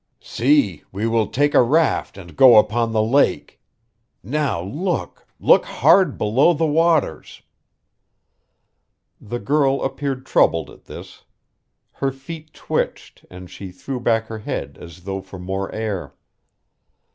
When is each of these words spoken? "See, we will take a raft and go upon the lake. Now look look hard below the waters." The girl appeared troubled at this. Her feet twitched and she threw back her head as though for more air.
"See, 0.23 0.81
we 0.91 1.05
will 1.05 1.27
take 1.27 1.53
a 1.53 1.61
raft 1.61 2.17
and 2.17 2.35
go 2.35 2.57
upon 2.57 2.91
the 2.91 3.03
lake. 3.03 3.61
Now 4.23 4.59
look 4.59 5.27
look 5.39 5.63
hard 5.63 6.17
below 6.17 6.53
the 6.55 6.65
waters." 6.65 7.43
The 9.21 9.37
girl 9.37 9.83
appeared 9.83 10.25
troubled 10.25 10.71
at 10.71 10.85
this. 10.85 11.25
Her 11.91 12.11
feet 12.11 12.51
twitched 12.51 13.25
and 13.29 13.47
she 13.47 13.69
threw 13.71 13.99
back 13.99 14.25
her 14.25 14.39
head 14.39 14.75
as 14.81 15.03
though 15.03 15.21
for 15.21 15.37
more 15.37 15.71
air. 15.71 16.15